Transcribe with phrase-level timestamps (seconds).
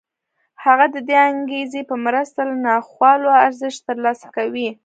[0.63, 4.69] هغه د دې انګېزې په مرسته له ناخوالو ارزښت ترلاسه کوي